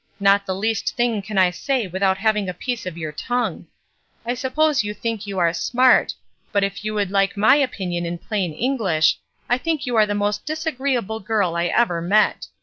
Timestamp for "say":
1.51-1.85